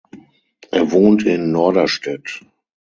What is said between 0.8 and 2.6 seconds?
wohnt in Norderstedt.